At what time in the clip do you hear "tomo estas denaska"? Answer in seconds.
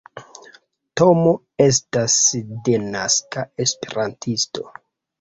1.01-3.49